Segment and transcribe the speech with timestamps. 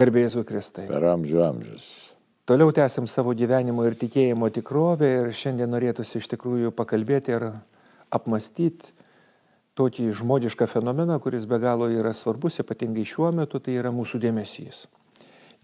[0.00, 0.88] Garbėjai Kristai.
[0.90, 1.86] Per amžių amžius.
[2.44, 7.46] Toliau tęsiam savo gyvenimo ir tikėjimo tikrovę ir šiandien norėtųsi iš tikrųjų pakalbėti ir
[8.12, 8.90] apmastyti
[9.78, 14.84] tokį žmogišką fenomeną, kuris be galo yra svarbus, ypatingai šiuo metu, tai yra mūsų dėmesys.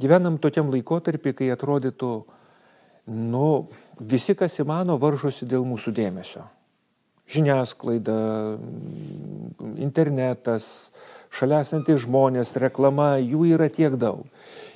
[0.00, 2.10] Gyvenam tokiam laikotarpį, kai atrodytų,
[3.10, 3.46] nu,
[4.00, 6.46] visi, kas įmano, varžosi dėl mūsų dėmesio.
[7.30, 8.16] Žiniasklaida,
[9.78, 10.90] internetas,
[11.30, 14.26] šalia esantys žmonės, reklama, jų yra tiek daug.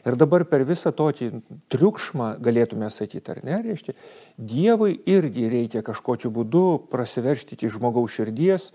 [0.05, 1.31] Ir dabar per visą tokį
[1.73, 3.95] triukšmą, galėtume sakyti, ar ne, reiškia,
[4.37, 8.69] Dievui irgi reikia kažkokiu būdu prasiveršti į žmogaus širdies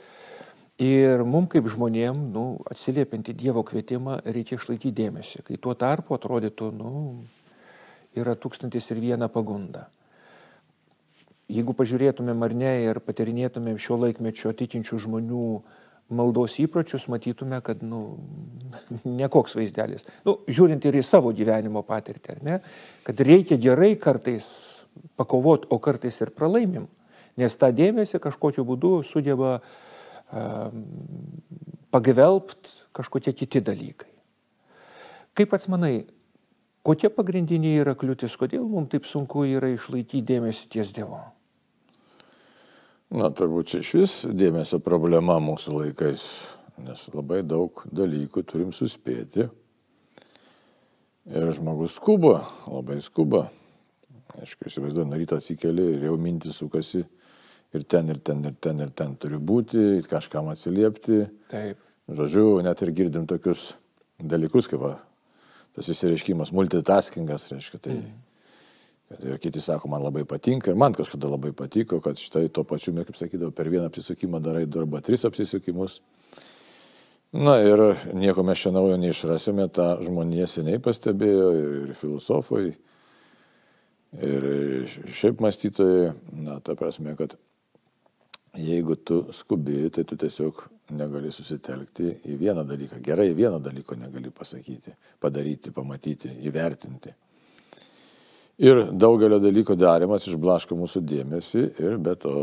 [0.81, 6.71] ir mums kaip žmonėm, nu, atsiliepinti Dievo kvietimą, reikia išlaikyti dėmesį, kai tuo tarpu atrodytų,
[6.73, 6.93] nu,
[8.17, 9.87] yra tūkstantis ir viena pagunda.
[11.49, 15.45] Jeigu pažiūrėtumėm ar ne ir patirinėtumėm šio laikmečio tikinčių žmonių
[16.09, 18.19] maldos įpročius, matytume, kad, nu,
[19.21, 20.07] nekoks vaizdelis.
[20.27, 22.59] Nu, žiūrint ir į savo gyvenimo patirtį, ne,
[23.07, 24.49] kad reikia gerai kartais
[25.19, 26.87] pakovoti, o kartais ir pralaimim,
[27.39, 30.71] nes tą dėmesį kažkokiu būdu sugeba uh,
[31.93, 34.09] pagvelbt kažkokie kiti dalykai.
[35.37, 36.09] Kaip pats manai,
[36.83, 41.21] kokie pagrindiniai yra kliūtis, kodėl mums taip sunku yra išlaikyti dėmesį ties Dievu?
[43.09, 46.27] Na, turbūt čia iš vis dėmesio problema mūsų laikais,
[46.85, 49.47] nes labai daug dalykų turim suspėti.
[51.29, 53.47] Ir žmogus skuba, labai skuba.
[54.37, 57.01] Aišku, įsivaizduoju, ryto atsikeli ir jau mintis sukasi
[57.73, 61.23] ir ten, ir ten, ir ten, ir ten turi būti, kažkam atsiliepti.
[61.49, 61.81] Taip.
[62.09, 63.71] Žodžiu, net ir girdim tokius
[64.21, 64.95] dalykus, kaip va,
[65.77, 68.17] tas įsireiškimas multitaskingas, reiškia, tai mm.
[69.09, 72.93] Ir kiti sako, man labai patinka ir man kažkada labai patiko, kad štai to pačiu,
[72.93, 75.99] kaip sakydavau, per vieną apsisukimą darai du arba tris apsisukimus.
[77.33, 77.81] Na ir
[78.13, 82.63] nieko mes čia naujo neišrasime, tą žmonė seniai pastebėjo ir, filosofai,
[84.17, 84.47] ir
[85.13, 86.11] šiaip mąstytojai,
[86.45, 87.33] na, ta prasme, kad
[88.57, 90.61] jeigu tu skubi, tai tu tiesiog
[90.97, 93.01] negali susitelkti į vieną dalyką.
[93.05, 97.13] Gerai, vieną dalyko negali pasakyti, padaryti, pamatyti, įvertinti.
[98.59, 102.33] Ir daugelio dalyko darimas išblaško mūsų dėmesį ir be to,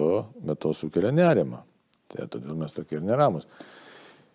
[0.41, 1.60] be to sukelia nerimą.
[2.09, 3.44] Tai todėl mes tokie ir neramus.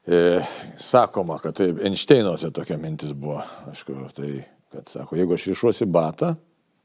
[0.05, 0.41] E,
[0.77, 3.39] sakoma, kad tai Einšteinuose tokia mintis buvo.
[3.71, 4.43] Aišku, tai,
[4.73, 6.35] kad sako, jeigu aš ryšuosi batą,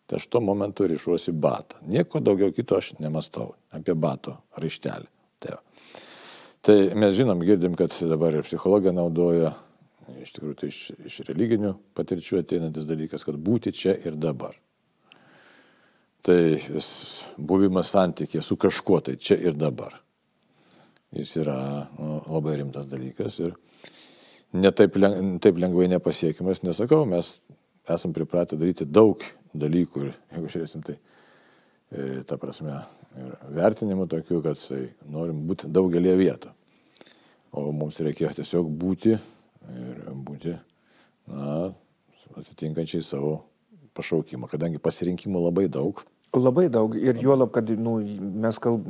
[0.09, 1.83] tai aš tuo momentu ryšuosi batą.
[1.93, 5.13] Nieko daugiau kito aš nemastau apie bato raištelį.
[5.45, 5.59] Tai,
[6.65, 9.53] tai mes žinom, girdim, kad dabar ir psichologija naudoja,
[10.23, 14.57] iš tikrųjų tai iš, iš religinių patirčių ateinantis dalykas, kad būti čia ir dabar.
[16.27, 16.59] Tai
[17.39, 19.95] buvimas santykė su kažkuo tai čia ir dabar.
[21.15, 21.59] Jis yra
[21.99, 23.55] nu, labai rimtas dalykas ir
[24.57, 27.37] netaip leng, taip lengvai nepasiekiamas, nesakau, mes
[27.89, 29.23] esam pripratę daryti daug
[29.55, 32.75] dalykų ir jeigu žiūrėsim, tai e, ta prasme
[33.23, 36.53] ir vertinimų tokių, kad tai, norim būti daugelį vietų.
[37.57, 40.57] O mums reikėjo tiesiog būti ir būti,
[41.31, 41.71] na,
[42.37, 43.39] atitinkančiai savo
[43.97, 46.03] pašaukimą, kadangi pasirinkimų labai daug
[46.37, 47.97] Labai daug ir juolab, kad nu,
[48.43, 48.85] mes kalb,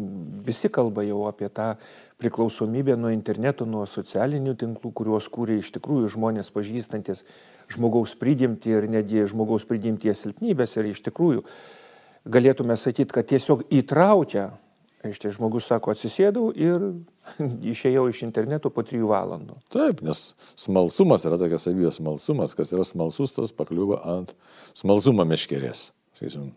[0.46, 1.74] visi kalba jau apie tą
[2.18, 7.22] priklausomybę nuo interneto, nuo socialinių tinklų, kuriuos kūrė iš tikrųjų žmonės pažįstantis
[7.70, 11.44] žmogaus prigimti ir netgi žmogaus prigimties silpnybės ir iš tikrųjų
[12.26, 14.50] galėtume sakyti, kad tiesiog įtraukia,
[15.06, 16.90] iš tai žmogus sako, atsisėdau ir
[17.72, 19.60] išėjau iš interneto po trijų valandų.
[19.74, 24.34] Taip, nes smalsumas yra tokia savybė smalsumas, kas yra smalsus, tas pakliuvo ant
[24.74, 25.90] smalsumo meškerės.
[26.16, 26.54] Sakysim,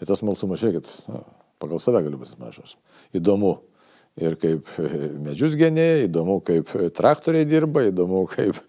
[0.00, 0.90] Ir tas malsumas, žiūrėkit,
[1.62, 2.76] pagal save galiu būti mažas.
[3.16, 3.56] Įdomu.
[4.14, 4.68] Ir kaip
[5.24, 8.60] medžius genėja, įdomu, kaip traktoriai dirba, įdomu, kaip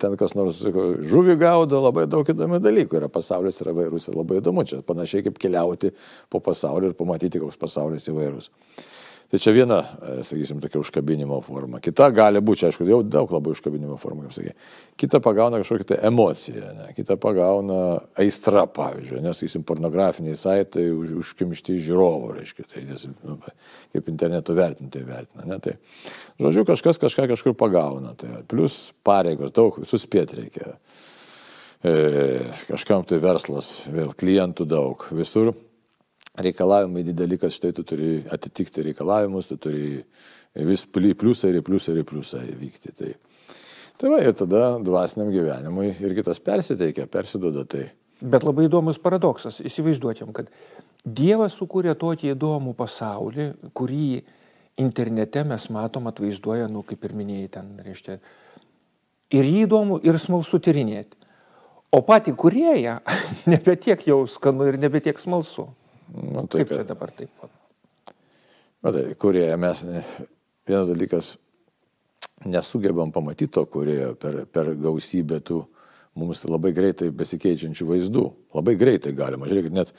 [0.00, 3.10] ten kas nors žuvį gaudo, labai daug įdomių dalykų yra.
[3.12, 4.64] Pasaulis yra vairūs ir labai įdomu.
[4.64, 5.92] Čia panašiai kaip keliauti
[6.32, 8.48] po pasaulį ir pamatyti, koks pasaulis įvairūs.
[8.48, 11.80] Tai čia viena, e, sakysim, tokia užkabinimo forma.
[11.82, 14.52] Kita gali būti, aišku, jau daug labai užkabinimo formų, kaip sakė.
[15.00, 16.90] Kita pagauna kažkokią tai emociją, ne?
[16.96, 17.78] kita pagauna
[18.20, 23.38] aistra, pavyzdžiui, nes, sakysim, pornografiniai saitai už, užkimšti žiūrovų, reiškia, tai nes, nu,
[23.96, 25.48] kaip interneto vertintojai vertina.
[25.50, 25.60] Ne?
[25.64, 25.76] Tai,
[26.44, 28.14] žodžiu, kažkas kažką kažkur pagauna.
[28.20, 30.74] Tai, plus pareigos, daug, suspėti reikia.
[31.84, 31.94] E,
[32.70, 35.52] kažkam tai verslas, vėl klientų daug, visur
[36.34, 40.00] reikalavimai dideli, kad štai tu turi atitikti reikalavimus, tu turi
[40.54, 42.94] vis pliusą ir pliusą ir pliusą vykti.
[42.98, 43.12] Tai,
[44.00, 47.88] tai va, ir tada dvasiniam gyvenimui ir kitas persiteikia, persiduoda tai.
[48.24, 49.60] Bet labai įdomus paradoksas.
[49.66, 50.48] Įsivaizduokim, kad
[51.04, 54.22] Dievas sukūrė tokį įdomų pasaulį, kurį
[54.80, 58.16] internete mes matom atvaizduoja, nu, kaip ir minėjai ten, reiškia.
[59.34, 61.18] Ir jį įdomu, ir smalsu tyrinėti.
[61.94, 62.96] O patį kurieją
[63.52, 65.68] nebe tiek jau skanu ir nebe tiek smalsu.
[66.12, 67.46] Nu, tai, Kaip čia dabar taip?
[68.84, 69.80] Matai, kurieją mes,
[70.68, 71.34] vienas dalykas,
[72.44, 75.62] nesugebam pamatyti to kuriejo per, per gausybę tų
[76.18, 78.24] mums labai greitai besikeičiančių vaizdų.
[78.54, 79.48] Labai greitai galima.
[79.50, 79.90] Žiūrėkit, net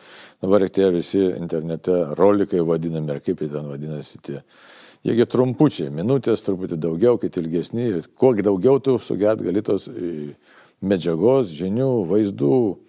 [0.44, 4.42] dabar tie visi internete rolikai vadinami, ar kaip jie ten vadinasi, tie.
[5.06, 7.90] Jiegi trumpučiai, minutės truputį daugiau, kiti ilgesni.
[8.00, 10.32] Ir kuo daugiau tu suget gali tos e,
[10.82, 12.85] medžiagos, žinių, vaizdų, e,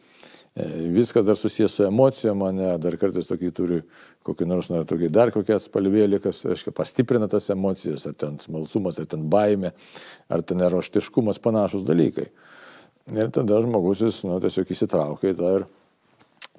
[0.56, 3.80] viskas dar susijęs su emocijom, mane dar kartais tokį turi
[4.24, 9.00] kokį nors, ar tokį dar kokią spalvėlį, kas, aiškiai, pastiprina tas emocijas, ar ten smalsumas,
[9.02, 9.74] ar ten baime,
[10.32, 12.30] ar ten neroštiškumas, panašus dalykai.
[13.12, 15.66] Ir tada žmogus jis nu, tiesiog įsitraukia į tą ir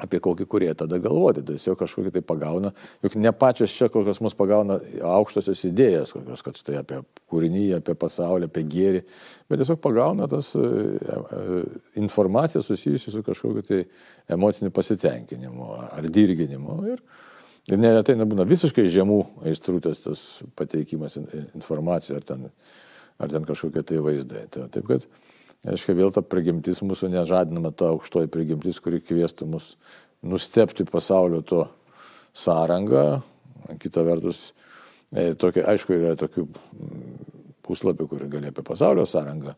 [0.01, 1.43] apie kokį kurie tada galvoti.
[1.45, 2.71] Tiesiog kažkokį tai pagauna,
[3.03, 4.79] juk ne pačios čia kokios mus pagauna
[5.15, 7.01] aukštosios idėjas, kokios, kad štai apie
[7.31, 9.03] kūrinį, apie pasaulį, apie gėrį,
[9.49, 11.61] bet tiesiog pagauna tas e, e,
[12.01, 13.83] informacija susijusi su kažkokiu tai
[14.37, 16.81] emociniu pasitenkinimu ar dirginimu.
[16.93, 17.01] Ir,
[17.71, 20.27] ir neretai nebūna visiškai žemų aistrutės tas
[20.57, 21.17] pateikimas
[21.53, 22.51] informacija ar ten,
[23.17, 24.45] ar ten kažkokie tai vaizdai.
[24.53, 25.09] Tai, taip kad
[25.65, 29.71] Aiškiai, vėl ta prigimtis mūsų nežadinama, ta aukštoji prigimtis, kuri kvieštų mus
[30.21, 31.65] nustepti pasaulio to
[32.37, 33.21] sąrangą.
[33.81, 34.53] Kita vertus,
[35.11, 36.45] e, tokia, aišku, yra tokių
[37.65, 39.57] puslapių, kur gali apie pasaulio sąrangą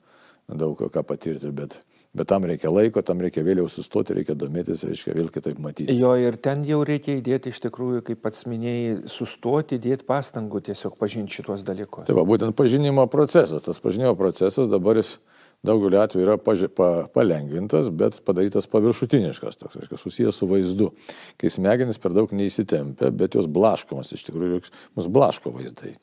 [0.57, 1.79] daug ką patirti, bet,
[2.15, 5.93] bet tam reikia laiko, tam reikia vėliau sustoti, reikia domėtis, reiškia vėl kitaip matyti.
[5.99, 10.97] Jo, ir ten jau reikia įdėti iš tikrųjų, kaip pats minėjai, sustoti, dėti pastangų tiesiog
[10.97, 12.07] pažinti šitos dalykus.
[12.09, 15.17] Tai va, būtent pažinimo procesas, tas pažinimo procesas dabar jis
[15.65, 20.91] daugeliu atveju yra paži, pa, palengvintas, bet padarytas paviršutiniškas, toks, aiškiai, susijęs su vaizdu.
[21.39, 24.61] Kai smegenys per daug neįsitempia, bet jos blaškomas, iš tikrųjų,
[24.99, 25.95] mus blaško vaizdai.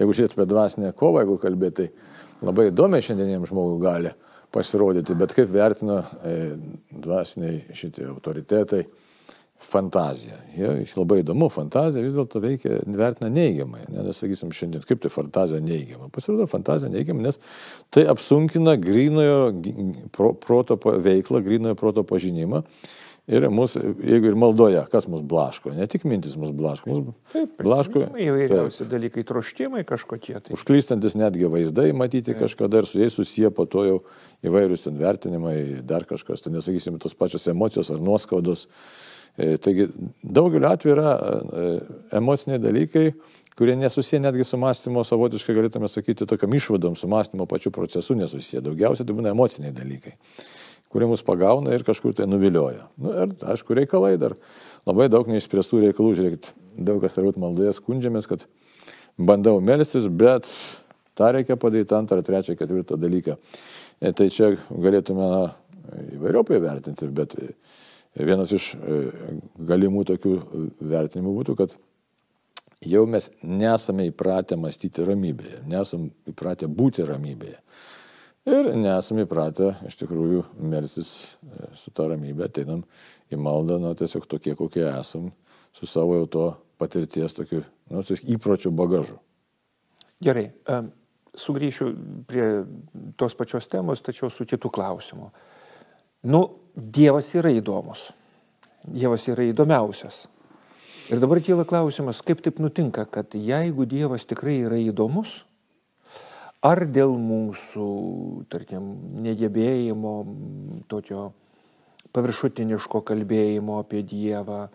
[0.00, 1.88] Jeigu žiūrėt apie dvasinę kovą, jeigu kalbėtai,
[2.44, 4.12] labai įdomiai šiandieniniam žmogui gali
[4.52, 6.36] pasirodyti, bet kaip vertina e,
[6.92, 8.84] dvasiniai šitie autoritetai,
[9.64, 10.38] fantazija.
[10.56, 13.84] Ja, labai įdomu, fantazija vis dėlto veikia, vertina neigiamai.
[13.88, 16.10] Ne, nesakysim šiandien, kaip tai fantazija neigiama.
[16.12, 17.40] Pasirodo, fantazija neigiama, nes
[17.94, 19.52] tai apsunkina grinojo
[20.14, 22.64] pro, proto veiklą, grinojo proto pažinimą.
[23.30, 27.52] Ir mūsų, jeigu ir maldoje, kas mus blaško, ne tik mintis mus blaško, mus taip,
[27.62, 28.08] blaško.
[28.18, 30.34] Įvairiausi dalykai, troštimai kažkokie.
[30.40, 30.56] Tai.
[30.56, 32.40] Užklystantis netgi vaizdai matyti taip.
[32.42, 34.00] kažkada ir su jais susiję po to jau
[34.42, 35.54] įvairius ten vertinimai,
[35.86, 38.66] dar kažkas, ten nesakysim, tos pačios emocijos ar nuoskaudos.
[38.66, 39.88] E, taigi
[40.22, 41.68] daugeliu atveju yra e,
[42.18, 43.12] emociniai dalykai,
[43.56, 48.62] kurie nesusiję netgi su mąstymo, savotiškai galėtume sakyti, tokiam išvadom, su mąstymo pačiu procesu nesusiję.
[48.64, 50.14] Daugiausiai tai būna emociniai dalykai,
[50.92, 52.88] kurie mus pagauna ir kažkur tai nuvilioja.
[53.00, 54.36] Nu, ir aišku, reikalai dar
[54.88, 56.12] labai daug neišspręstų reikalų.
[56.20, 58.46] Žiūrėkit, daug kas turbūt maldoje skundžiamės, kad
[59.16, 60.48] bandau melstis, bet
[61.16, 63.36] tą reikia padaryti antrą, trečią, ketvirtą dalyką.
[64.00, 65.42] E, tai čia galėtume na,
[66.16, 67.36] įvairiopai vertinti, bet
[68.18, 68.98] Vienas iš e,
[69.56, 70.34] galimų tokių
[70.80, 71.76] vertinimų būtų, kad
[72.84, 77.58] jau mes nesame įpratę mąstyti ramybėje, nesame įpratę būti ramybėje.
[78.52, 82.84] Ir nesame įpratę iš tikrųjų melstis e, su ta ramybė, ateinam
[83.32, 85.30] į maldą, na, tiesiog tokie, kokie esam,
[85.72, 86.46] su savo jau to
[86.82, 89.16] patirties tokiu, nu, įpročių bagažu.
[90.22, 90.50] Gerai,
[91.38, 91.88] sugrįšiu
[92.28, 92.48] prie
[93.16, 95.30] tos pačios temos, tačiau su kitu klausimu.
[96.28, 96.42] Nu,
[96.76, 98.10] Dievas yra įdomus.
[98.82, 100.26] Dievas yra įdomiausias.
[101.12, 105.42] Ir dabar kyla klausimas, kaip taip nutinka, kad jeigu Dievas tikrai yra įdomus,
[106.64, 107.88] ar dėl mūsų,
[108.52, 108.86] tarkim,
[109.20, 110.14] negebėjimo,
[110.88, 111.32] tokio
[112.16, 114.66] paviršutiniško kalbėjimo apie Dievą,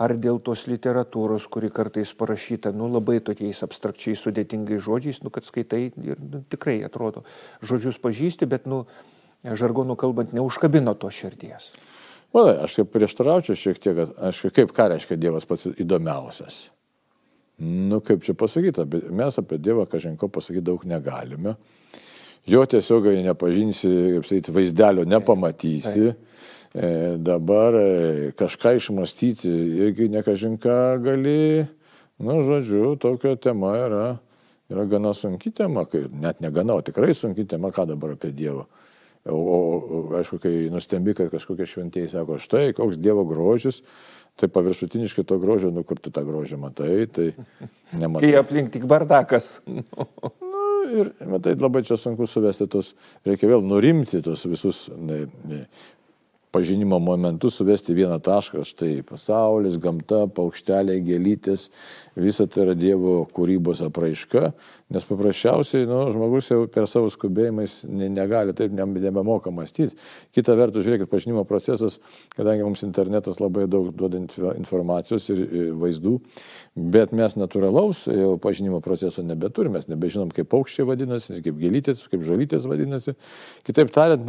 [0.00, 5.48] ar dėl tos literatūros, kuri kartais parašyta, nu, labai tokiais abstrakčiais, sudėtingais žodžiais, nu, kad
[5.48, 7.24] skaitai ir nu, tikrai atrodo,
[7.64, 8.84] žodžius pažįsti, bet, nu,
[9.44, 11.70] žargonų kalbant, neužkabino to širdies.
[12.34, 16.68] Manai, aš kaip prieštaraučiau šiek tiek, aš kaip ką reiškia Dievas pats įdomiausias.
[17.60, 21.56] Nu, kaip čia pasakyti, mes apie Dievą kažinko pasakyti daug negalime.
[22.48, 26.14] Jo tiesiogai nepažinsi, kaip sakyti, vaizdelio nepamatysi.
[26.70, 29.50] E, dabar e, kažką išmastyti
[29.88, 31.66] irgi nekažinką gali.
[32.22, 34.04] Nu, žodžiu, tokia tema yra,
[34.70, 38.68] yra gana sunki tema, kai, net negana, tikrai sunki tema, ką dabar apie Dievą.
[39.28, 43.82] O, o aišku, kai nustembi, kad kažkokie šventieji sako, štai koks Dievo grožis,
[44.40, 47.26] tai paviršutiniškai to grožio, nu kur tu tą grožį matai, tai
[48.00, 48.30] nematai.
[48.30, 49.58] Kai aplink tik bardakas.
[50.54, 50.64] nu,
[51.02, 52.94] ir matai, labai čia sunku suvesti tos,
[53.28, 55.66] reikia vėl nurimti tos visus ne, ne,
[56.50, 61.68] pažinimo momentus suvesti vieną tašką, štai pasaulis, gamta, paukšteliai, gėlytės,
[62.18, 64.50] visa tai yra Dievo kūrybos apraiška,
[64.90, 69.94] nes paprasčiausiai nu, žmogus jau per savo skubėjimais ne, negali taip nebemoka mąstyti.
[70.34, 72.00] Kita vertus, žiūrėkit, pažinimo procesas,
[72.34, 74.18] kadangi mums internetas labai daug duoda
[74.58, 75.44] informacijos ir
[75.78, 76.16] vaizdų,
[76.74, 82.26] bet mes natūralaus jau pažinimo proceso nebeturime, mes nebežinom, kaip paukščiai vadinasi, kaip gėlytės, kaip
[82.26, 83.14] žolytės vadinasi.
[83.66, 84.26] Kitaip tariant,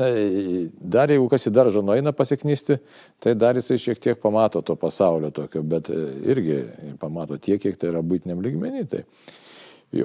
[0.77, 2.79] dar jeigu kas į daržą nueina pasiknysti,
[3.21, 6.63] tai dar jisai šiek tiek pamato to pasaulio tokio, bet irgi
[7.01, 8.87] pamato tiek, kiek tai yra būtiniam lygmenį.
[8.91, 9.05] Tai.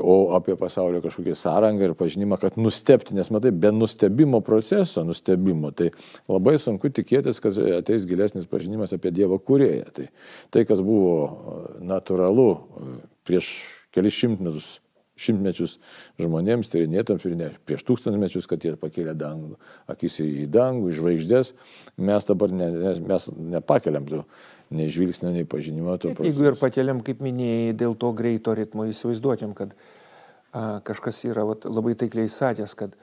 [0.03, 5.71] O apie pasaulio kažkokį sąrangą ir pažinimą, kad nustepti, nes matai, be nustebimo proceso, nustebimo,
[5.71, 5.93] tai
[6.27, 9.93] labai sunku tikėtis, kad ateis gilesnis pažinimas apie Dievo kūrėją.
[9.95, 10.09] Tai,
[10.51, 12.97] tai kas buvo e, natūralu e,
[13.31, 13.53] prieš
[13.95, 14.73] kelis šimtmečius,
[15.17, 15.79] šimtmečius
[16.21, 19.57] žmonėms, tyrinėtams ir ne prieš tūkstantmečius, kad jie pakėlė dangų,
[19.93, 21.55] akis į dangų, žvaigždės,
[21.97, 22.69] mes dabar ne,
[23.01, 24.25] mes nepakeliam tų
[24.71, 25.95] nei žvilgsnio, nei pažinimo.
[26.03, 31.47] Taip, jeigu ir pakeliam, kaip minėjai, dėl to greito ritmo, įsivaizduotim, kad a, kažkas yra
[31.47, 32.97] vat, labai taikliai sakęs, kad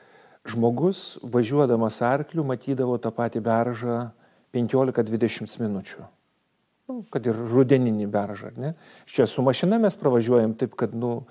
[0.50, 4.02] žmogus važiuodamas arkliu matydavo tą patį beržą
[4.56, 6.10] 15-20 minučių.
[6.92, 8.74] Nu, kad ir rudeninį beržą, ne?
[9.08, 11.22] Čia su mašina mes pravažiuojam taip, kad, nu,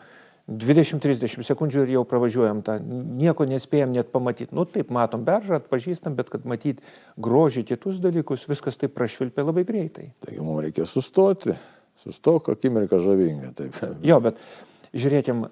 [0.50, 4.54] 20-30 sekundžių ir jau pravažiuojam tą, nieko nespėjom net pamatyti.
[4.56, 6.82] Nu taip, matom beržą, atpažįstam, bet kad matyti
[7.22, 10.10] grožį kitus dalykus, viskas taip prašvilpia labai greitai.
[10.24, 11.54] Taigi mums reikia sustoti,
[12.02, 13.52] sustok, akimirka žavinga.
[13.58, 13.78] Taip.
[14.02, 14.42] Jo, bet
[14.90, 15.46] žiūrėkim,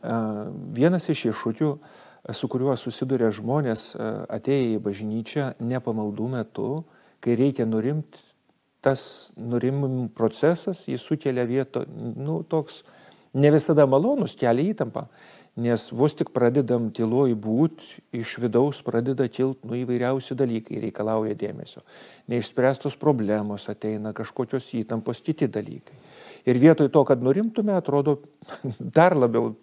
[0.77, 1.71] vienas iš iššūkių,
[2.37, 6.71] su kuriuo susiduria žmonės atėję į bažnyčią nepamaldų metu,
[7.23, 8.27] kai reikia nurimti,
[8.85, 11.85] tas nurimim procesas jis sukelia vietą,
[12.17, 12.83] nu, toks,
[13.35, 15.05] ne visada malonus, kelia įtampą,
[15.61, 21.83] nes vos tik pradedam tyloj būti, iš vidaus pradeda kilti nu įvairiausi dalykai, reikalauja dėmesio.
[22.31, 25.99] Neišspręstos problemos ateina, kažkokios įtampos, kiti dalykai.
[26.49, 28.21] Ir vietoj to, kad nurimtume, atrodo,
[28.99, 29.55] dar labiau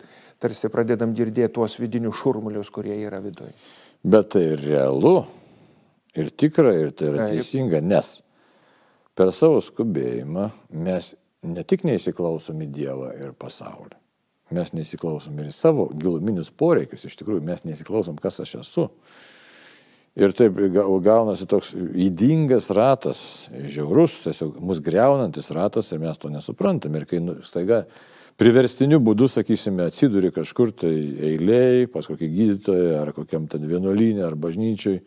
[0.42, 3.56] tarsi pradedam girdėti tuos vidinius šurmulius, kurie yra viduje.
[4.08, 5.22] Bet tai realu
[6.18, 7.40] ir tikra, ir tai yra Taip.
[7.40, 8.12] teisinga, nes
[9.18, 10.52] per savo skubėjimą
[10.86, 11.16] mes
[11.46, 13.98] ne tik neįsiklausom į Dievą ir pasaulį,
[14.58, 18.88] mes neįsiklausom ir į savo giluminius poreikius, iš tikrųjų mes neįsiklausom, kas aš esu.
[20.18, 20.56] Ir taip
[21.06, 23.20] gaunasi toks įdingas ratas,
[23.54, 26.96] žiaurus, tiesiog mus greunantis ratas ir mes to nesuprantam.
[26.98, 27.84] Ir kai nu, staiga
[28.42, 30.94] priverstiniu būdu, sakysime, atsiduri kažkur tai
[31.30, 35.04] eiliai, pas kokį gydytoją ar kokiam ten vienuolynė ar bažnyčiai,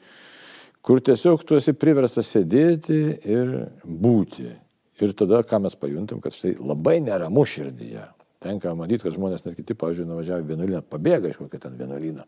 [0.78, 4.52] kur tiesiog tu esi priverstas sėdėti ir būti.
[5.00, 8.04] Ir tada, ką mes pajuntam, kad štai labai neramu širdyje.
[8.40, 12.24] Tenka matyti, kad žmonės net kiti, pavyzdžiui, nuvažiavę vienuolyną, pabėga iš kokio ten vienuolyną,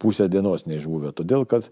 [0.00, 1.70] pusę dienos neišbuvę, todėl kad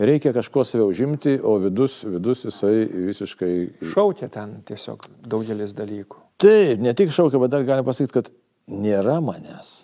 [0.00, 3.52] reikia kažko save užimti, o vidus, vidus jisai visiškai...
[3.92, 6.24] Šaukia ten tiesiog daugelis dalykų.
[6.40, 8.32] Taip, ne tik šaukia, bet dar galim pasakyti, kad
[8.72, 9.82] nėra manęs.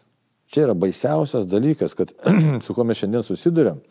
[0.48, 2.16] Čia yra baisiausias dalykas, kad
[2.64, 3.84] su kuo mes šiandien susidurėm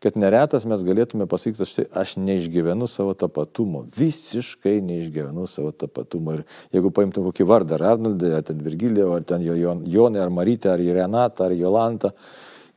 [0.00, 6.38] kad neretas mes galėtume pasakyti, štai aš neišgyvenu savo tapatumo, visiškai neišgyvenu savo tapatumo.
[6.38, 6.44] Ir
[6.76, 10.80] jeigu paimtum kokį vardą, ar Arnoldą, ar ten Virgilį, ar ten Jonė, ar Marytę, ar
[11.00, 12.14] Renatą, ar Jolantą,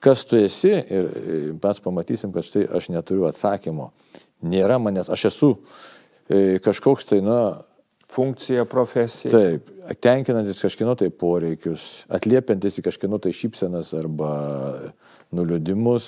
[0.03, 1.11] kas tu esi ir
[1.63, 3.93] mes pamatysim, kad štai aš neturiu atsakymo.
[4.43, 5.53] Nėra manęs, aš esu
[6.27, 7.39] e, kažkoks tai, na,
[8.13, 9.31] funkcija, profesija.
[9.31, 9.69] Taip,
[10.03, 14.33] tenkinantis kažkino tai poreikius, atliepiantis į kažkino tai šypsenas arba
[15.35, 16.07] nuliūdimus,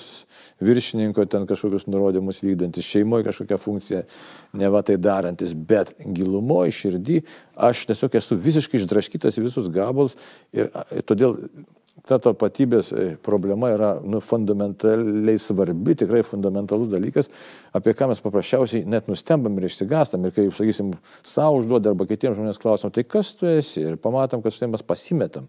[0.64, 4.02] viršininko ten kažkokius nurodymus vykdantis, šeimoje kažkokią funkciją,
[4.60, 7.20] ne va tai darantis, bet gilumoje širdį
[7.56, 10.16] aš tiesiog esu visiškai išdraškytas į visus gabalus
[10.54, 10.70] ir
[11.08, 11.38] todėl
[12.04, 17.30] ta tapatybės e, problema yra nu, fundamentaliai svarbi, tikrai fundamentalus dalykas,
[17.76, 20.26] apie ką mes paprasčiausiai net nustembam ir išsigastam.
[20.28, 20.92] Ir kai, sakysim,
[21.26, 23.80] savo užduodam arba kitiems žmonėms klausim, tai kas tu esi?
[23.80, 25.48] Ir pamatom, kad štai mes pasimetam.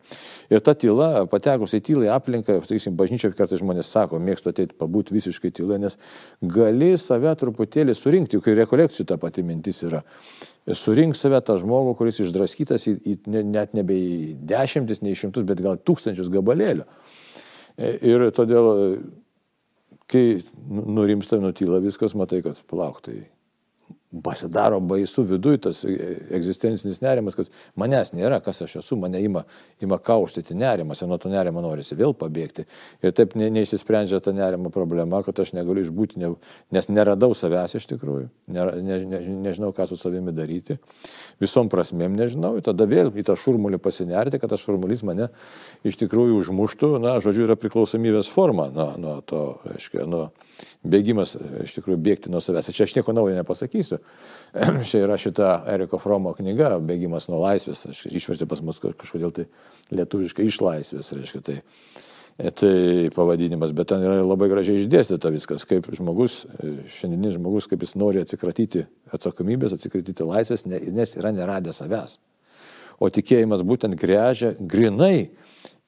[0.54, 5.18] Ir ta tyla, patekus į tylą aplinką, sakysim, bažnyčioje kartais žmonės sako, mėgstu ateiti pabūti
[5.18, 6.00] visiškai tyla, nes
[6.42, 10.06] gali save truputėlį surinkti, ir rekolekcijų ta pati mintis yra
[10.76, 13.16] surink save tą žmogų, kuris išdraskytas į, į,
[13.48, 16.88] net nebe į dešimtis, ne į šimtus, bet gal tūkstančius gabalėlių.
[17.78, 18.70] E, ir todėl,
[20.12, 20.26] kai
[20.68, 23.22] nu, nurimsta, nutyla viskas, matai, kad palauk, tai
[24.24, 25.82] pasidaro baisu viduje tas
[26.32, 29.44] egzistencinis nerimas, kad manęs nėra, kas aš esu, mane ima,
[29.84, 32.64] ima kauštyti nerimas ir nuo to nerimo norisi vėl pabėgti.
[33.04, 36.32] Ir taip ne, neįsisprendžia ta nerimo problema, kad aš negaliu išbūti, ne,
[36.72, 40.80] nes neradau savęs iš tikrųjų, ne, ne, ne, nežinau, ką su savimi daryti,
[41.44, 45.28] visom prasmėm nežinau, ir tada vėl į tą šurmulį pasinerti, kad tas šurmulys mane
[45.88, 49.44] iš tikrųjų užmuštų, na, žodžiu, yra priklausomybės forma nuo, nuo to,
[49.76, 50.30] aiškiai, nuo
[50.88, 52.72] bėgimas, iš tikrųjų, bėgti nuo savęs.
[52.74, 53.97] Čia aš nieko naujo nepasakysiu.
[54.90, 59.48] Čia yra šita Eriko Fromo knyga, bėgimas nuo laisvės, aš išvertė pas mus kažkodėl tai
[59.94, 61.58] lietuviškai iš laisvės, reiškia tai.
[62.38, 62.70] Tai
[63.16, 66.44] pavadinimas, bet ten yra labai gražiai išdėstyta viskas, kaip žmogus,
[66.94, 72.20] šiandienis žmogus, kaip jis nori atsikratyti atsakomybės, atsikratyti laisvės, nes yra neradęs savęs.
[73.02, 75.32] O tikėjimas būtent grežia, grinai,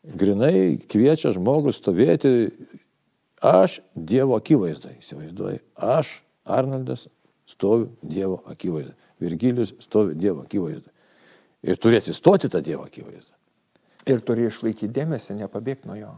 [0.01, 2.50] grinai kviečia žmogus stovėti
[3.39, 5.62] Aš Dievo akivaizdai, įsivaizduoju.
[5.80, 7.08] Aš, Arnoldas,
[7.50, 8.96] stoviu Dievo akivaizdai.
[9.20, 10.94] Virgilijus stovi Dievo akivaizdai.
[11.68, 13.36] Ir turės įstoti tą Dievo akivaizdą.
[14.10, 16.12] Ir turi išlaikyti dėmesį, nepabėgti nuo jo.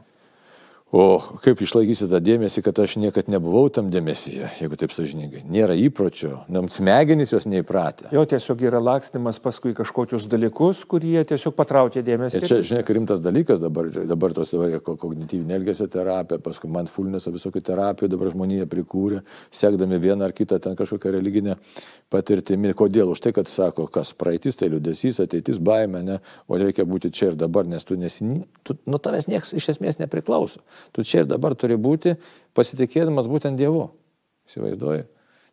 [0.92, 5.46] O kaip išlaikysi tą dėmesį, kad aš niekad nebuvau tam dėmesyje, jeigu taip sažininkai.
[5.48, 8.10] Nėra įpročio, nam smegenys jos neįpratę.
[8.12, 12.42] Jo tiesiog yra lakstimas paskui kažkokius dalykus, kurie tiesiog patraukia dėmesį.
[12.42, 17.64] Ir čia, žinai, rimtas dalykas dabar, dabar tos dabar kognityvinė elgesio terapija, paskui mindfulness, visokių
[17.72, 19.24] terapijų dabar žmonija prikūrė,
[19.56, 21.56] sekdami vieną ar kitą ten kažkokią religinę
[22.12, 22.76] patirtimį.
[22.76, 23.16] Kodėl?
[23.16, 26.20] Už tai, kad sako, kas praeitis, tai liūdėsys, ateitis baime, ne,
[26.52, 28.28] o reikia būti čia ir dabar, nes tu nesi,
[28.68, 30.60] tu, nuo tavęs niekas iš esmės nepriklauso.
[30.96, 32.16] Tu čia ir dabar turi būti
[32.58, 33.88] pasitikėdamas būtent Dievu.
[34.50, 35.06] Įsivaizduoji?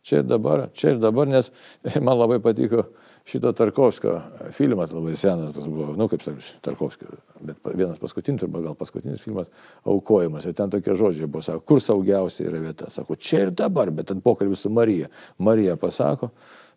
[0.09, 1.51] Čia ir dabar, čia ir dabar, nes
[2.07, 2.87] man labai patiko
[3.29, 4.15] šito Tarkovskio
[4.57, 6.23] filmas, labai senas tas buvo, nu kaip
[6.65, 9.51] Tarkovskio, bet vienas paskutinis, arba gal paskutinis filmas,
[9.85, 10.47] aukojimas.
[10.49, 12.89] Ir ten tokie žodžiai buvo, sako, kur saugiausia yra vieta.
[12.95, 15.11] Sako, čia ir dabar, bet ten pokalbis su Marija.
[15.45, 16.31] Marija pasako,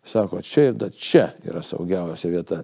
[0.04, 2.60] sako, čia ir da, čia yra saugiausia vieta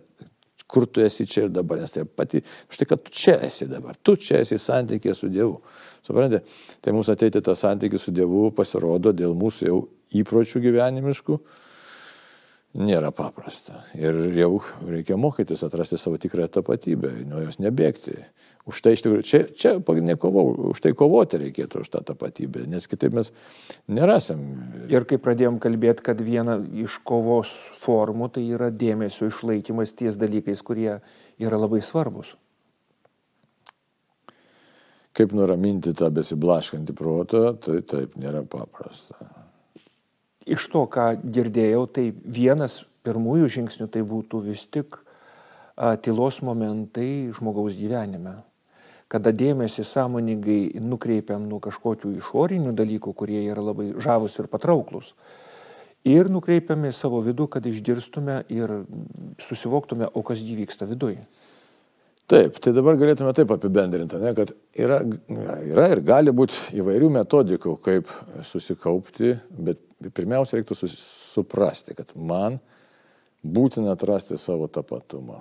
[0.68, 3.96] kur tu esi čia ir dabar, nes tai pati, štai kad tu čia esi dabar,
[4.04, 5.56] tu čia esi santykė su Dievu.
[6.04, 6.44] Suprantate,
[6.84, 9.78] tai mūsų ateiti tą santykį su Dievu pasirodo dėl mūsų jau
[10.20, 11.38] įpročių gyvenimiškų,
[12.84, 13.82] nėra paprasta.
[13.96, 18.20] Ir jau reikia mokytis atrasti savo tikrąją tapatybę, nuo jos nebėgti.
[18.68, 20.42] Už tai iš tikrųjų, čia, čia pagrindinė kova,
[20.75, 23.30] už tai kovoti reikėtų už tą tapatybę, nes kitaip mes
[23.88, 24.42] nerasim.
[24.92, 27.48] Ir kai pradėjom kalbėti, kad viena iš kovos
[27.80, 30.98] formų tai yra dėmesio išlaikymas ties dalykais, kurie
[31.40, 32.34] yra labai svarbus.
[35.16, 39.16] Kaip nuraminti tą besiblaškantį protą, tai taip nėra paprasta.
[40.44, 45.00] Iš to, ką girdėjau, tai vienas pirmųjų žingsnių tai būtų vis tik
[46.04, 48.37] tylos momentai žmogaus gyvenime
[49.09, 55.14] kada dėmesį sąmoningai nukreipiam nuo kažkokių išorinių dalykų, kurie yra labai žavus ir patrauklus.
[56.09, 58.83] Ir nukreipiame savo vidų, kad išgirstume ir
[59.42, 61.25] susivoktume, o kas įvyksta viduje.
[62.29, 64.99] Taip, tai dabar galėtume taip apibendrinti, ne, kad yra,
[65.64, 68.11] yra ir gali būti įvairių metodikų, kaip
[68.44, 69.81] susikaupti, bet
[70.12, 72.59] pirmiausia reiktų suprasti, kad man
[73.40, 75.40] būtina atrasti savo tapatumą,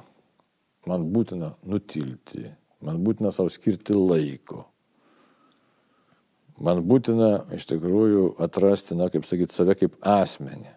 [0.88, 2.48] man būtina nutilti,
[2.86, 4.66] Man būtina savo skirti laiko.
[6.62, 10.74] Man būtina iš tikrųjų atrasti, na, kaip sakyti, save kaip asmenį.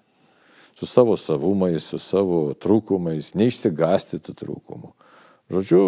[0.77, 4.93] Su savo savumais, su savo trūkumais, neišsigasti tų trūkumų.
[5.53, 5.81] Žodžiu,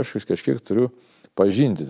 [0.00, 0.88] aš vis kažkiek turiu
[1.38, 1.86] pažinti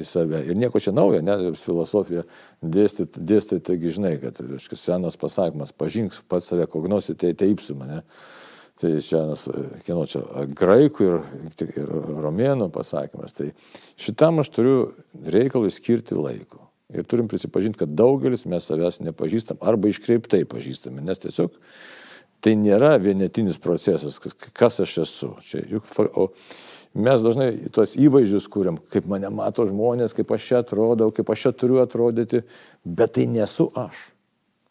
[0.00, 0.42] į save.
[0.48, 2.24] Ir nieko čia naujo, net filosofija
[2.62, 8.00] dėstyti taigi žinai, kad kažkas senas pasakymas, pažink pats save, kognosite, teipsum, ne?
[8.04, 8.49] Tai
[8.80, 9.20] čia,
[9.86, 10.22] kieno čia,
[10.56, 11.20] graikų ir,
[11.68, 11.92] ir
[12.24, 13.36] romėnų pasakymas.
[13.36, 13.50] Tai
[14.00, 14.76] šitam aš turiu
[15.26, 16.66] reikalui skirti laiko.
[16.90, 21.54] Ir turim prisipažinti, kad daugelis mes savęs nepažįstam arba iškreiptai pažįstame, nes tiesiog
[22.42, 24.16] tai nėra vienetinis procesas,
[24.56, 25.34] kas aš esu.
[25.44, 25.86] Čia, juk,
[26.18, 26.30] o
[26.98, 31.46] mes dažnai tuos įvaizdžius kūriam, kaip mane mato žmonės, kaip aš čia atrodau, kaip aš
[31.46, 32.42] čia turiu atrodyti,
[32.84, 34.08] bet tai nesu aš.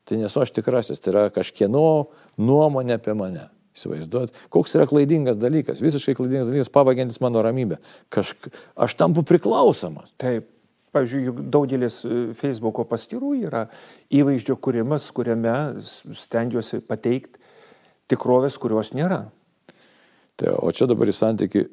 [0.10, 2.10] Tai nesu aš tikrasis, tai yra kažkieno
[2.42, 3.46] nuomonė apie mane.
[3.78, 7.78] Įsivaizduot, koks yra klaidingas dalykas, visiškai klaidingas dalykas, pavagiantis mano ramybę.
[8.14, 8.50] Kažk...
[8.76, 10.16] Aš tampu priklausomas.
[10.22, 10.50] Taip.
[10.90, 13.68] Pavyzdžiui, juk daugelis e, Facebook'o paskyrų yra
[14.10, 15.54] įvaizdžio kūrimas, kuriame
[16.18, 17.38] stengiuosi pateikti
[18.10, 19.28] tikrovės, kurios nėra.
[20.40, 21.68] Tai, o čia dabar į santyki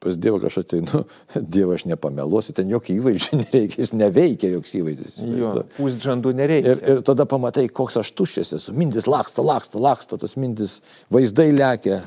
[0.00, 1.02] pas Dievą kažką tai, nu,
[1.54, 5.18] Dievą aš nepameluosiu, ten jokio įvaizdžio nereikia, jis neveikia joks įvaizdis.
[5.40, 6.76] Jo, pūst žandų nereikia.
[6.76, 10.80] Ir, ir tada pamatai, koks aš tuščias esu, mintis laksto, laksto, laksto, tas mintis,
[11.12, 12.02] vaizdai lekia.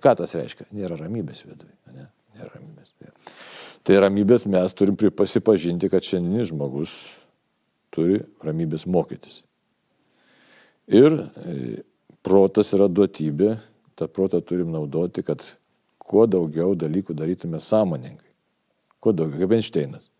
[0.00, 0.68] Ką tas reiškia?
[0.76, 1.72] Nėra ramybės viduje.
[1.94, 2.10] Ne?
[2.36, 2.92] Nėra ramybės.
[3.86, 6.92] Tai ramybės mes turim pasipažinti, kad šiandienis žmogus
[7.94, 9.40] turi ramybės mokytis.
[10.90, 11.54] Ir e,
[12.26, 13.54] protas yra duotybė,
[13.98, 15.42] tą protą turim naudoti, kad
[16.10, 18.26] kuo daugiau dalykų darytume sąmoningai.
[19.00, 20.10] Kuo daugiau, kaip Einšteinas.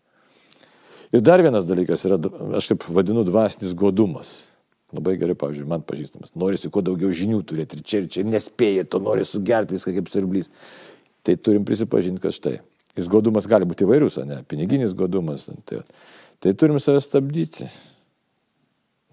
[1.11, 2.17] Ir dar vienas dalykas yra,
[2.55, 4.39] aš kaip vadinu, dvasinis godumas.
[4.95, 6.33] Labai gerai, pavyzdžiui, man pažįstamas.
[6.39, 9.93] Norisi kuo daugiau žinių turėti ir čia ir čia, ir nespėjai, to nori sugerti viską
[9.99, 10.51] kaip sirblys.
[11.27, 12.57] Tai turim prisipažinti, kad štai.
[12.97, 14.41] Jis godumas gali būti įvairius, ne?
[14.47, 15.45] Piniginis godumas.
[15.67, 15.83] Tai,
[16.43, 17.69] tai turim save stabdyti.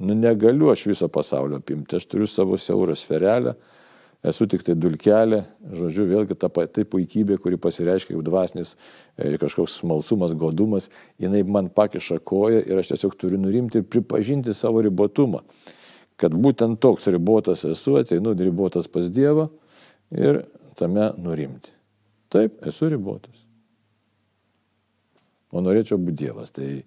[0.02, 3.54] Nu negaliu aš viso pasaulio apimti, aš turiu savo siaurą sferelę,
[4.26, 5.42] esu tik tai dulkelė,
[5.78, 8.74] žodžiu, vėlgi ta tai puikybė, kuri pasireiškia kaip dvasinis
[9.16, 10.88] e, kažkoks smalsumas, godumas,
[11.22, 15.44] jinai man pakiša koją ir aš tiesiog turiu nurimti ir pripažinti savo ribotumą.
[16.18, 19.46] Kad būtent toks ribotas esu, ateinu ribotas pas Dievą
[20.10, 20.42] ir
[20.78, 21.70] tame nurimti.
[22.28, 23.44] Taip, esu ribotas.
[25.54, 26.82] O norėčiau būti Dievas, tai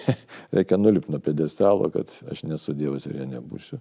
[0.54, 3.80] reikia nulipti nuo pedestalo, kad aš nesu Dievas ir jie nebūsiu.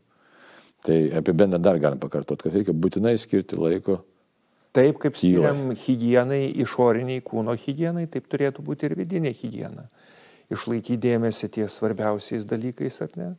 [0.83, 4.01] Tai apibendrinant dar galim pakartoti, kad reikia būtinai skirti laiko.
[4.73, 9.87] Taip, kaip skiriam hygienai, išoriniai kūno hygienai, taip turėtų būti ir vidinė hygiena.
[10.51, 13.29] Išlaikyti dėmesį ties svarbiausiais dalykais, ar ne?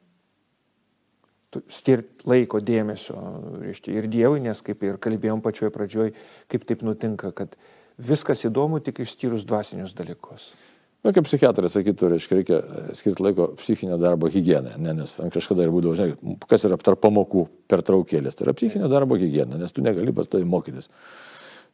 [1.71, 3.19] Skirti laiko dėmesio
[3.61, 6.15] reiškia, ir Dievui, nes kaip ir kalbėjom pačioj pradžioj,
[6.51, 7.59] kaip taip nutinka, kad
[7.99, 10.53] viskas įdomu tik išskyrus dvasinius dalykus.
[11.05, 15.67] Na, kaip psichiatras sakytų, reiškia, reikia e, skirti laiko psichinio darbo hygienai, ne, nes kažkada
[15.67, 19.85] ir būdavo, žinai, kas yra tarp pamokų pertraukėlės, tai yra psichinio darbo hygiena, nes tu
[19.85, 20.89] negali pastovi mokytis.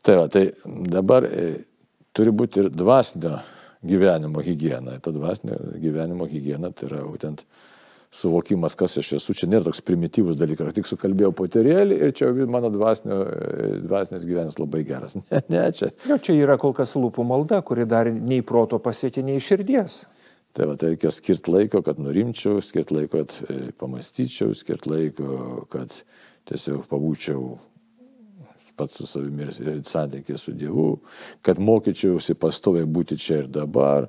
[0.03, 1.47] Tai, va, tai dabar e,
[2.17, 3.37] turi būti ir dvasinio
[3.87, 4.99] gyvenimo hygiena.
[4.99, 7.45] Ta dvasinio gyvenimo hygiena tai yra būtent
[8.15, 12.71] suvokimas, kas aš esu, čia nėra toks primityvus dalykas, tik sukalbėjau poterėlį ir čia mano
[12.75, 13.21] dvasinio,
[13.85, 15.15] dvasinis gyvenimas labai geras.
[15.31, 15.93] Ne, ne, čia.
[16.09, 20.03] Jo, čia yra kol kas lūpų malda, kuri dar nei proto pasiekia, nei širdies.
[20.57, 25.35] Tai va, tai reikia skirti laiko, kad nurimčiau, skirti laiko, kad e, pamastyčiau, skirti laiko,
[25.71, 26.01] kad
[26.51, 27.53] tiesiog pabūčiau
[28.81, 30.89] pats su savimi ir santykė su Dievu,
[31.45, 34.09] kad mokyčiausi pastoviai būti čia ir dabar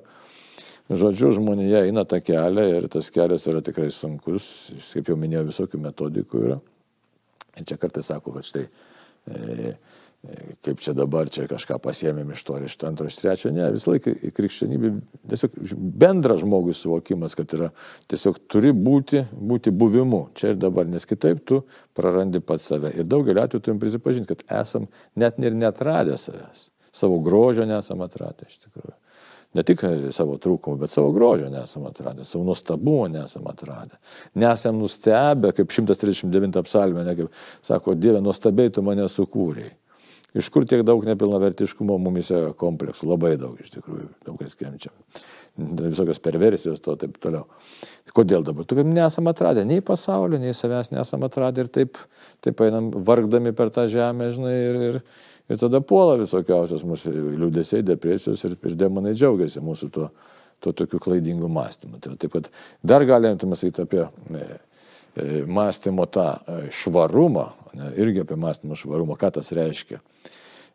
[0.92, 4.44] Žodžiu, žmonėje eina tą kelią ir tas kelias yra tikrai sunkus,
[4.92, 6.58] kaip jau minėjau, visokių metodikų yra.
[7.56, 8.64] Ir čia kartais sako, kad štai,
[9.30, 9.36] e,
[9.72, 13.70] e, kaip čia dabar, čia kažką pasiemėm iš to, iš to antro, iš trečio, ne,
[13.72, 14.92] visą laiką į krikščionybę,
[15.32, 15.56] tiesiog
[16.02, 17.70] bendras žmogus suvokimas, kad yra,
[18.12, 21.62] tiesiog turi būti, būti buvimu čia ir dabar, nes kitaip tu
[21.96, 22.92] prarandi pat save.
[22.96, 26.68] Ir daugelį atvejų turim prisipažinti, kad esam net ir netradę savęs.
[26.92, 28.98] Savo grožio nesam atradę iš tikrųjų
[29.56, 29.84] ne tik
[30.16, 33.98] savo trūkumų, bet savo grožio nesam atradę, savo nuostabumo nesam atradę.
[34.38, 39.76] Nesam nustebę, kaip 139 apsalmė, ne kaip sako, Dieve, nuostabiai tu mane sukūrėjai.
[40.32, 44.88] Iš kur tiek daug nepilnavertiškumo mumise kompleksų, labai daug iš tikrųjų, daug kas kenčia.
[45.60, 47.44] Visokios perversijos, to taip toliau.
[48.16, 48.64] Kodėl dabar?
[48.64, 52.00] Tu kaip nesam atradę, nei pasaulio, nei savęs nesam atradę ir taip,
[52.44, 54.98] taip einam vargdami per tą žemę, žinai, ir, ir,
[55.52, 60.08] Ir tada puola visokiausios mūsų liūdėsiai, depresijos ir, ir demonai džiaugiasi mūsų tuo,
[60.64, 62.00] tuo tokiu klaidingu mąstymu.
[62.00, 62.48] Tai, taip pat
[62.80, 69.18] dar galėtume sakyti apie e, e, mąstymo tą e, švarumą, ne, irgi apie mąstymo švarumą,
[69.20, 70.00] ką tas reiškia.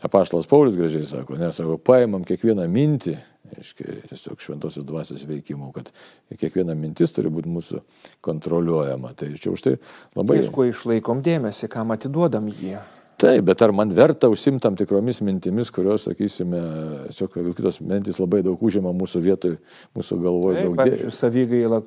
[0.06, 3.16] Apaštalas Paulius gražiai sako, nes sako, paimam kiekvieną mintį,
[3.56, 5.90] aiškiai, tiesiog šventosios dvasios veikimų, kad
[6.38, 7.82] kiekviena mintis turi būti mūsų
[8.28, 9.16] kontroliuojama.
[9.18, 9.74] Tai čia už tai
[10.14, 10.38] labai...
[10.44, 12.76] Ties, kuo išlaikom dėmesį, kam atiduodam jį.
[13.18, 16.60] Taip, bet ar man verta užsimti tam tikromis mintimis, kurios, sakysime,
[17.08, 19.56] tiesiog kitos mintys labai daug užima mūsų vietoj,
[19.98, 21.10] mūsų galvoje daug dėmesio.
[21.18, 21.82] Savygaila,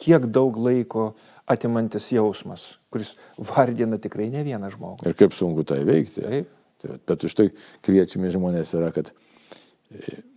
[0.00, 1.10] kiek daug laiko
[1.52, 3.12] atimantis jausmas, kuris
[3.52, 5.10] vardina tikrai ne vieną žmogų.
[5.10, 6.24] Ir kaip sunku tai veikti.
[6.24, 6.48] Taip.
[6.48, 6.62] Taip
[7.06, 7.48] bet už tai
[7.86, 9.12] kviečiami žmonės yra, kad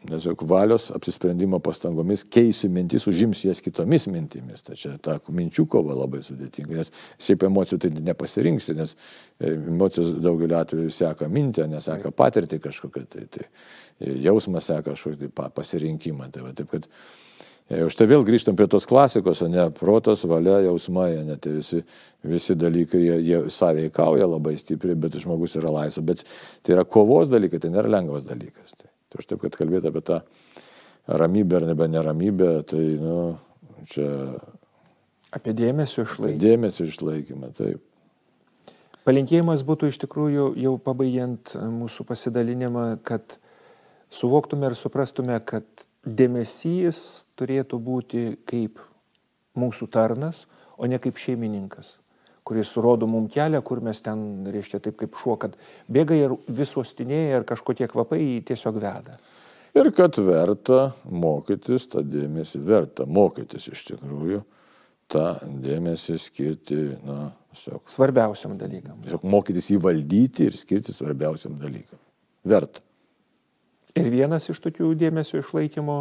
[0.05, 4.61] Tiesiog valios apsisprendimo pastangomis keisiu mintis, užims jas kitomis mintimis.
[4.77, 6.91] Čia ta minčių kova labai sudėtinga, nes
[7.21, 8.93] šiaip emocijų tai nepasirinksi, nes
[9.39, 15.21] e, emocijos daugeliu atveju seka mintį, neseka patirtį kažkokią, tai, tai e, jausmas seka kažkokį
[15.25, 16.29] tai pasirinkimą.
[16.33, 16.89] Tai va, taip, kad,
[17.69, 21.57] e, Už tai vėl grįžtam prie tos klasikos, o ne protas, valia, jausmai, ne tai
[21.57, 21.81] visi,
[22.21, 26.05] visi dalykai, jie, jie sąveikauja labai stipriai, bet žmogus yra laisvas.
[26.05, 26.27] Bet
[26.61, 28.75] tai yra kovos dalykai, tai nėra lengvas dalykas.
[28.77, 28.91] Tai.
[29.15, 30.19] Tai aš taip, kad kalbėti apie tą
[31.07, 33.19] ramybę ar nebe neramybę, tai, nu,
[33.87, 34.09] čia.
[35.31, 36.41] Apie dėmesio išlaikymą.
[36.41, 38.75] Dėmesio išlaikymą, taip.
[39.07, 43.37] Palinkėjimas būtų iš tikrųjų, jau pabaigiant mūsų pasidalinimą, kad
[44.11, 45.63] suvoktume ir suprastume, kad
[46.03, 46.99] dėmesys
[47.39, 48.83] turėtų būti kaip
[49.55, 50.43] mūsų tarnas,
[50.75, 51.95] o ne kaip šeimininkas
[52.45, 55.55] kuris rodo mums kelią, kur mes ten, reiškia, taip kaip šuo, kad
[55.91, 59.17] bėga ir visuostinėje ir kažkokie kvapai jį tiesiog veda.
[59.75, 64.43] Ir kad verta mokytis tą dėmesį, verta mokytis iš tikrųjų
[65.11, 65.25] tą
[65.65, 68.97] dėmesį skirti na, Tiesiog, Svarbiausiam dalykam.
[69.03, 71.99] tiesiog mokytis jį valdyti ir skirti svarbiausiam dalykam.
[72.43, 72.81] Verta.
[73.95, 75.95] Ir vienas iš tokių dėmesio išlaikymo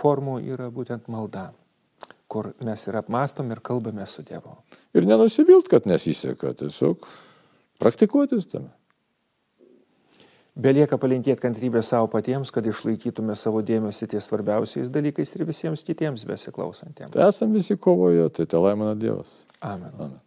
[0.00, 1.50] formų yra būtent malda,
[2.28, 4.56] kur mes ir apmastom ir kalbame su Dievu.
[4.94, 7.06] Ir nenusivilt, kad nesiseka, tiesiog
[7.82, 8.72] praktikuotis tame.
[10.54, 16.22] Belieka palinkėti kantrybę savo patiems, kad išlaikytume savo dėmesį ties svarbiausiais dalykais ir visiems kitiems
[16.30, 17.10] besiklausantiems.
[17.16, 19.40] Tai esame visi kovoje, tai te laimina Dievas.
[19.58, 19.90] Amen.
[19.98, 20.20] Amen.